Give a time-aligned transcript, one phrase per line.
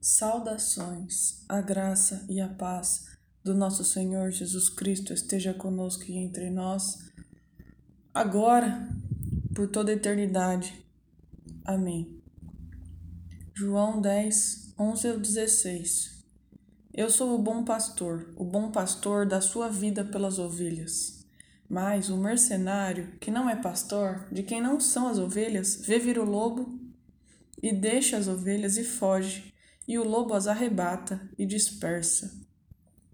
[0.00, 3.08] Saudações, a graça e a paz
[3.42, 7.10] do nosso Senhor Jesus Cristo esteja conosco e entre nós,
[8.14, 8.88] agora,
[9.52, 10.86] por toda a eternidade.
[11.64, 12.22] Amém.
[13.52, 16.24] João 10, 11 ao 16
[16.94, 21.26] Eu sou o bom pastor, o bom pastor da sua vida pelas ovelhas.
[21.68, 26.20] Mas o mercenário, que não é pastor, de quem não são as ovelhas, vê vir
[26.20, 26.78] o lobo
[27.60, 29.57] e deixa as ovelhas e foge
[29.88, 32.46] e o lobo as arrebata e dispersa.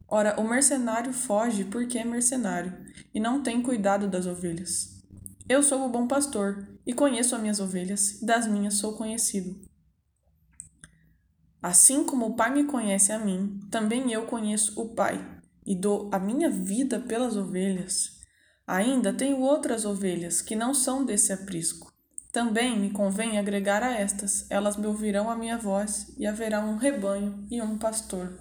[0.09, 2.77] Ora, o mercenário foge porque é mercenário
[3.15, 5.03] e não tem cuidado das ovelhas.
[5.49, 9.55] Eu sou o bom pastor e conheço as minhas ovelhas, e das minhas sou conhecido.
[11.63, 16.11] Assim como o Pai me conhece a mim, também eu conheço o Pai e dou
[16.13, 18.21] a minha vida pelas ovelhas.
[18.67, 21.94] Ainda tenho outras ovelhas que não são desse aprisco.
[22.35, 26.77] Também me convém agregar a estas, elas me ouvirão a minha voz, e haverá um
[26.77, 28.37] rebanho e um pastor.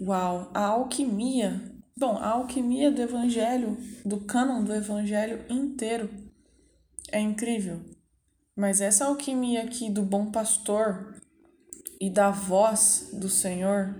[0.00, 1.60] Uau, a alquimia.
[1.98, 6.08] Bom, a alquimia do evangelho, do cânon do evangelho inteiro
[7.10, 7.80] é incrível.
[8.54, 11.20] Mas essa alquimia aqui do bom pastor
[12.00, 13.96] e da voz do Senhor,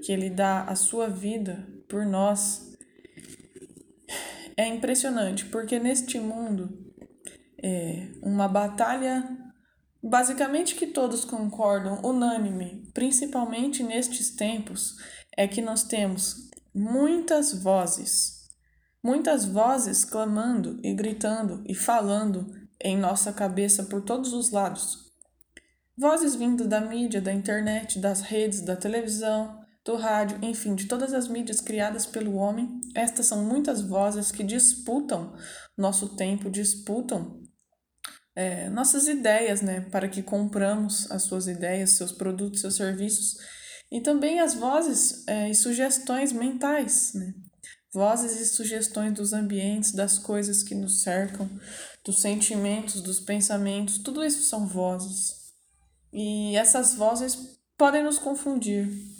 [0.00, 2.72] que ele dá a sua vida por nós,
[4.56, 6.87] é impressionante, porque neste mundo
[7.62, 9.28] é, uma batalha
[10.02, 14.96] basicamente que todos concordam, unânime, principalmente nestes tempos,
[15.36, 18.48] é que nós temos muitas vozes,
[19.02, 25.08] muitas vozes clamando e gritando e falando em nossa cabeça por todos os lados.
[25.96, 31.14] Vozes vindo da mídia, da internet, das redes, da televisão, do rádio, enfim, de todas
[31.14, 32.78] as mídias criadas pelo homem.
[32.94, 35.34] Estas são muitas vozes que disputam
[35.74, 37.40] nosso tempo, disputam
[38.36, 43.38] é, nossas ideias, né, para que compramos as suas ideias, seus produtos, seus serviços,
[43.90, 47.32] e também as vozes é, e sugestões mentais, né,
[47.90, 51.48] vozes e sugestões dos ambientes, das coisas que nos cercam,
[52.04, 55.34] dos sentimentos, dos pensamentos, tudo isso são vozes.
[56.12, 59.17] E essas vozes podem nos confundir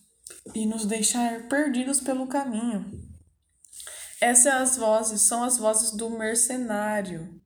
[0.54, 2.90] e nos deixar perdidos pelo caminho.
[4.20, 7.40] Essas vozes são as vozes do mercenário,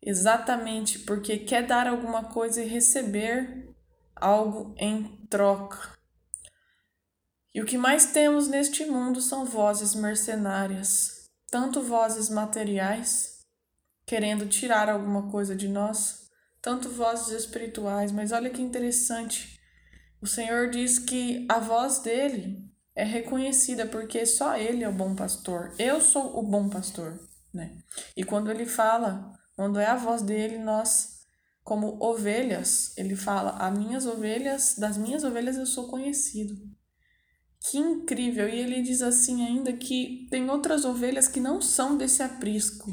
[0.00, 3.68] exatamente porque quer dar alguma coisa e receber
[4.16, 5.92] algo em troca.
[7.54, 13.40] E o que mais temos neste mundo são vozes mercenárias, tanto vozes materiais,
[14.06, 16.30] querendo tirar alguma coisa de nós,
[16.62, 18.10] tanto vozes espirituais.
[18.10, 19.60] Mas olha que interessante,
[20.22, 25.14] o Senhor diz que a voz dele é reconhecida porque só ele é o bom
[25.14, 25.74] pastor.
[25.78, 27.18] Eu sou o bom pastor,
[27.52, 27.76] né?
[28.16, 31.20] E quando ele fala quando é a voz dele, nós,
[31.62, 36.56] como ovelhas, ele fala: "As minhas ovelhas, das minhas ovelhas eu sou conhecido".
[37.60, 38.48] Que incrível!
[38.48, 42.90] E ele diz assim ainda que tem outras ovelhas que não são desse aprisco.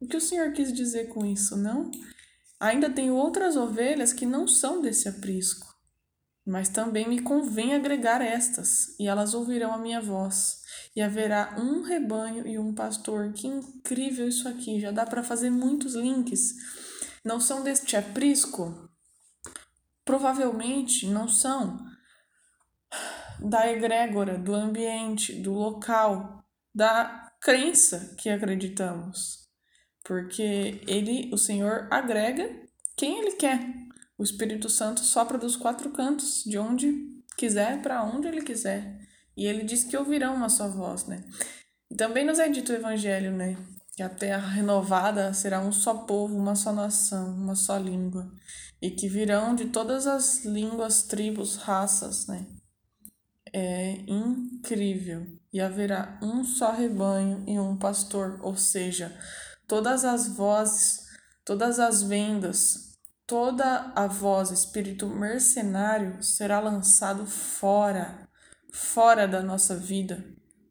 [0.00, 1.90] O que o Senhor quis dizer com isso, não?
[2.60, 5.67] Ainda tenho outras ovelhas que não são desse aprisco,
[6.48, 10.62] mas também me convém agregar estas, e elas ouvirão a minha voz
[10.96, 13.32] e haverá um rebanho e um pastor.
[13.32, 14.80] Que incrível isso aqui!
[14.80, 16.54] Já dá para fazer muitos links.
[17.24, 18.88] Não são deste aprisco?
[20.04, 21.78] Provavelmente não são
[23.38, 26.42] da egrégora, do ambiente, do local,
[26.74, 29.46] da crença que acreditamos.
[30.02, 32.66] Porque ele, o Senhor, agrega
[32.96, 33.60] quem ele quer.
[34.18, 36.92] O Espírito Santo sopra dos quatro cantos, de onde
[37.36, 38.98] quiser, para onde ele quiser.
[39.36, 41.22] E ele diz que ouvirão uma só voz, né?
[41.88, 43.56] E também nos é dito o evangelho, né?
[43.94, 48.28] Que a terra renovada será um só povo, uma só nação, uma só língua.
[48.82, 52.44] E que virão de todas as línguas, tribos, raças, né?
[53.52, 55.26] É incrível.
[55.52, 59.16] E haverá um só rebanho e um pastor, ou seja,
[59.68, 61.06] todas as vozes,
[61.44, 62.97] todas as vendas,
[63.28, 68.26] toda a voz, espírito mercenário será lançado fora
[68.72, 70.24] fora da nossa vida,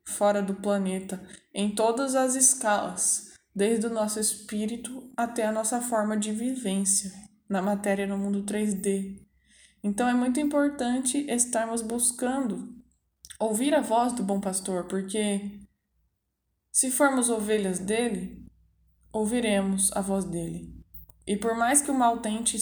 [0.05, 1.21] fora do planeta,
[1.53, 7.11] em todas as escalas, desde o nosso espírito até a nossa forma de vivência
[7.49, 9.19] na matéria no mundo 3D.
[9.83, 12.75] Então é muito importante estarmos buscando
[13.39, 15.59] ouvir a voz do bom pastor, porque
[16.71, 18.45] se formos ovelhas dele,
[19.11, 20.76] ouviremos a voz dele.
[21.27, 22.57] E por mais que o mal tente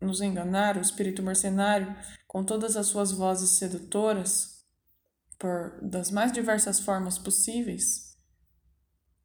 [0.00, 1.94] nos enganar, o espírito mercenário,
[2.28, 4.64] com todas as suas vozes sedutoras,
[5.38, 8.10] por das mais diversas formas possíveis,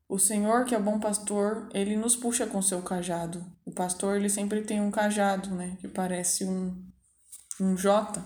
[0.08, 3.44] o Senhor, que é bom pastor, ele nos puxa com seu cajado.
[3.66, 6.86] O pastor, ele sempre tem um cajado, né, que parece um
[7.60, 8.22] um J,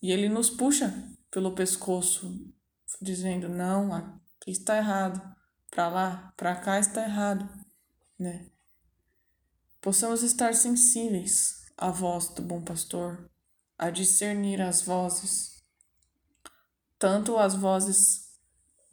[0.00, 0.94] E ele nos puxa
[1.30, 2.32] pelo pescoço,
[3.02, 5.20] dizendo: não, aqui está errado,
[5.70, 7.48] para lá, para cá está errado,
[8.18, 8.46] né?
[9.88, 13.26] Possamos estar sensíveis à voz do bom pastor,
[13.78, 15.62] a discernir as vozes,
[16.98, 18.34] tanto as vozes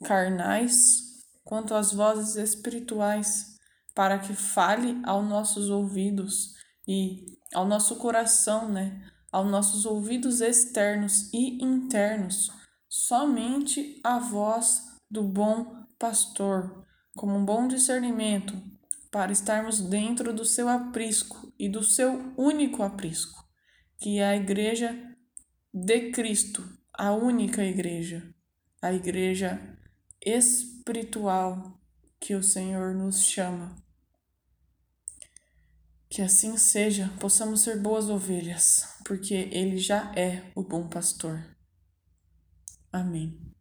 [0.02, 3.58] carnais quanto as vozes espirituais,
[3.94, 6.54] para que fale aos nossos ouvidos
[6.88, 9.06] e ao nosso coração, né?
[9.30, 12.50] aos nossos ouvidos externos e internos
[12.88, 18.54] somente a voz do bom pastor, como um bom discernimento,
[19.10, 23.44] para estarmos dentro do seu aprisco e do seu único aprisco,
[23.98, 24.96] que é a Igreja
[25.72, 28.34] de Cristo, a única igreja,
[28.80, 29.60] a igreja
[30.24, 31.78] espiritual
[32.18, 33.76] que o Senhor nos chama.
[36.08, 41.56] Que assim seja, possamos ser boas ovelhas, porque Ele já é o bom pastor.
[42.90, 43.55] Amém.